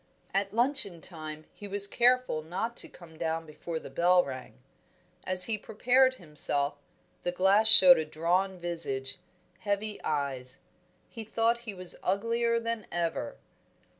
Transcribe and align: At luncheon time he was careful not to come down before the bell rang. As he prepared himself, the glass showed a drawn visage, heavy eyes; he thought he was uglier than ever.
At 0.33 0.51
luncheon 0.51 0.99
time 0.99 1.45
he 1.53 1.67
was 1.67 1.85
careful 1.85 2.41
not 2.41 2.75
to 2.77 2.89
come 2.89 3.19
down 3.19 3.45
before 3.45 3.77
the 3.79 3.91
bell 3.91 4.25
rang. 4.25 4.55
As 5.25 5.43
he 5.43 5.59
prepared 5.59 6.15
himself, 6.15 6.73
the 7.21 7.31
glass 7.31 7.67
showed 7.69 7.99
a 7.99 8.03
drawn 8.05 8.57
visage, 8.57 9.19
heavy 9.59 10.01
eyes; 10.03 10.61
he 11.07 11.23
thought 11.23 11.59
he 11.69 11.75
was 11.75 11.97
uglier 12.01 12.59
than 12.59 12.87
ever. 12.91 13.37